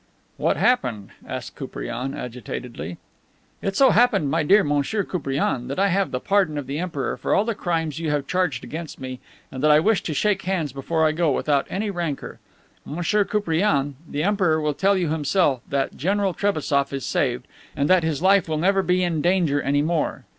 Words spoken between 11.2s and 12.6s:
without any rancor.